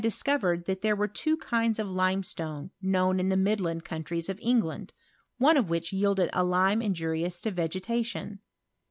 discovered 0.01 0.65
that 0.65 0.81
there 0.81 0.95
wo 0.95 1.07
kinds 1.39 1.77
of 1.77 1.87
limestone 1.87 2.71
known 2.81 3.19
in 3.19 3.29
the 3.29 3.37
midland 3.37 3.85
3s:of 3.85 4.39
England, 4.41 4.91
one 5.37 5.55
of 5.57 5.69
which 5.69 5.93
yielded 5.93 6.27
a 6.33 6.43
lime 6.43 6.81
us 6.81 7.39
to 7.39 7.51
vegetation. 7.51 8.39